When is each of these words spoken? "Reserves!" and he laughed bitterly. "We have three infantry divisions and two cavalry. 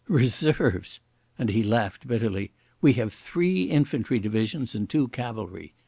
"Reserves!" 0.07 0.99
and 1.37 1.47
he 1.49 1.61
laughed 1.61 2.07
bitterly. 2.07 2.49
"We 2.81 2.93
have 2.93 3.13
three 3.13 3.65
infantry 3.65 4.17
divisions 4.17 4.73
and 4.73 4.89
two 4.89 5.09
cavalry. 5.09 5.75